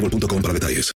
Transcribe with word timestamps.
boostmobile.com 0.00 0.42
para 0.42 0.54
detalles. 0.54 0.92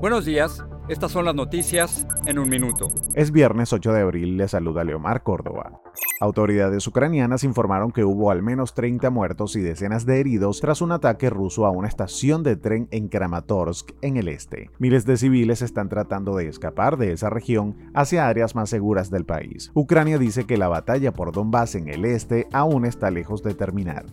Buenos 0.00 0.24
días. 0.24 0.64
Estas 0.88 1.12
son 1.12 1.24
las 1.24 1.34
noticias 1.34 2.06
en 2.26 2.38
un 2.38 2.48
minuto. 2.48 2.88
Es 3.14 3.30
viernes 3.30 3.72
8 3.72 3.92
de 3.92 4.00
abril, 4.00 4.36
le 4.38 4.48
saluda 4.48 4.84
Leomar 4.84 5.22
Córdoba. 5.22 5.82
Autoridades 6.20 6.84
ucranianas 6.88 7.44
informaron 7.44 7.92
que 7.92 8.04
hubo 8.04 8.32
al 8.32 8.42
menos 8.42 8.74
30 8.74 9.08
muertos 9.10 9.54
y 9.54 9.60
decenas 9.60 10.04
de 10.04 10.18
heridos 10.18 10.60
tras 10.60 10.82
un 10.82 10.90
ataque 10.90 11.30
ruso 11.30 11.64
a 11.64 11.70
una 11.70 11.86
estación 11.86 12.42
de 12.42 12.56
tren 12.56 12.88
en 12.90 13.08
Kramatorsk, 13.08 13.92
en 14.02 14.16
el 14.16 14.26
este. 14.26 14.70
Miles 14.78 15.06
de 15.06 15.16
civiles 15.16 15.62
están 15.62 15.88
tratando 15.88 16.34
de 16.34 16.48
escapar 16.48 16.96
de 16.96 17.12
esa 17.12 17.30
región 17.30 17.76
hacia 17.94 18.26
áreas 18.26 18.56
más 18.56 18.68
seguras 18.68 19.10
del 19.10 19.26
país. 19.26 19.70
Ucrania 19.74 20.18
dice 20.18 20.44
que 20.44 20.56
la 20.56 20.66
batalla 20.66 21.12
por 21.12 21.30
Donbass 21.30 21.76
en 21.76 21.88
el 21.88 22.04
este 22.04 22.48
aún 22.52 22.84
está 22.84 23.12
lejos 23.12 23.44
de 23.44 23.54
terminar. 23.54 24.06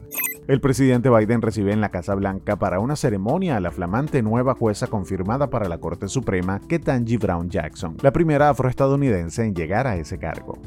El 0.47 0.61
presidente 0.61 1.09
Biden 1.09 1.41
recibe 1.41 1.73
en 1.73 1.81
la 1.81 1.89
Casa 1.89 2.13
Blanca 2.13 2.55
para 2.57 2.79
una 2.79 2.95
ceremonia 2.95 3.57
a 3.57 3.59
la 3.59 3.71
flamante 3.71 4.21
nueva 4.21 4.53
jueza 4.53 4.85
confirmada 4.85 5.49
para 5.49 5.67
la 5.67 5.79
Corte 5.79 6.07
Suprema, 6.07 6.59
Ketanji 6.59 7.17
Brown 7.17 7.49
Jackson, 7.49 7.97
la 8.03 8.13
primera 8.13 8.49
afroestadounidense 8.49 9.43
en 9.43 9.55
llegar 9.55 9.87
a 9.87 9.97
ese 9.97 10.19
cargo. 10.19 10.59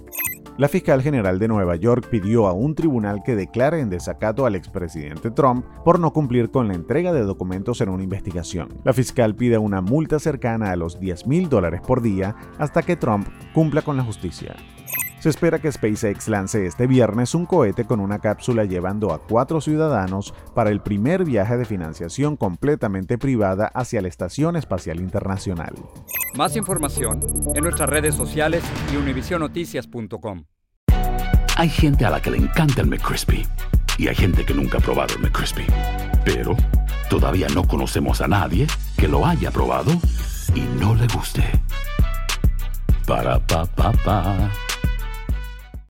La 0.58 0.68
fiscal 0.68 1.02
general 1.02 1.38
de 1.38 1.46
Nueva 1.46 1.76
York 1.76 2.08
pidió 2.10 2.48
a 2.48 2.52
un 2.52 2.74
tribunal 2.74 3.22
que 3.24 3.36
declare 3.36 3.78
en 3.78 3.90
desacato 3.90 4.44
al 4.44 4.56
expresidente 4.56 5.30
Trump 5.30 5.64
por 5.84 6.00
no 6.00 6.12
cumplir 6.12 6.50
con 6.50 6.66
la 6.66 6.74
entrega 6.74 7.12
de 7.12 7.22
documentos 7.22 7.80
en 7.80 7.90
una 7.90 8.02
investigación. 8.02 8.68
La 8.82 8.92
fiscal 8.92 9.36
pide 9.36 9.56
una 9.56 9.82
multa 9.82 10.18
cercana 10.18 10.72
a 10.72 10.76
los 10.76 10.98
10 10.98 11.28
mil 11.28 11.48
dólares 11.48 11.80
por 11.80 12.02
día 12.02 12.34
hasta 12.58 12.82
que 12.82 12.96
Trump 12.96 13.28
cumpla 13.54 13.82
con 13.82 13.96
la 13.96 14.02
justicia. 14.02 14.56
Se 15.20 15.30
espera 15.30 15.58
que 15.58 15.72
SpaceX 15.72 16.28
lance 16.28 16.64
este 16.64 16.86
viernes 16.86 17.34
un 17.34 17.44
cohete 17.44 17.84
con 17.84 17.98
una 17.98 18.20
cápsula 18.20 18.64
llevando 18.64 19.12
a 19.12 19.18
cuatro 19.18 19.60
ciudadanos 19.60 20.32
para 20.54 20.70
el 20.70 20.80
primer 20.80 21.24
viaje 21.24 21.56
de 21.56 21.64
financiación 21.64 22.36
completamente 22.36 23.18
privada 23.18 23.66
hacia 23.74 24.00
la 24.00 24.06
Estación 24.06 24.54
Espacial 24.54 25.00
Internacional. 25.00 25.74
Más 26.36 26.54
información 26.54 27.20
en 27.52 27.64
nuestras 27.64 27.88
redes 27.88 28.14
sociales 28.14 28.62
y 28.92 28.96
univisionoticias.com. 28.96 30.44
Hay 31.56 31.68
gente 31.68 32.04
a 32.04 32.10
la 32.10 32.22
que 32.22 32.30
le 32.30 32.38
encanta 32.38 32.82
el 32.82 32.86
McCrispy 32.86 33.44
y 33.98 34.06
hay 34.06 34.14
gente 34.14 34.46
que 34.46 34.54
nunca 34.54 34.78
ha 34.78 34.80
probado 34.80 35.16
el 35.16 35.22
McCrispy. 35.22 35.66
Pero 36.24 36.56
todavía 37.10 37.48
no 37.52 37.66
conocemos 37.66 38.20
a 38.20 38.28
nadie 38.28 38.68
que 38.96 39.08
lo 39.08 39.26
haya 39.26 39.50
probado 39.50 39.90
y 40.54 40.60
no 40.78 40.94
le 40.94 41.08
guste. 41.08 41.42
Para 43.04 43.44
pa 43.44 43.66
pa 43.66 43.90
pa. 44.04 44.50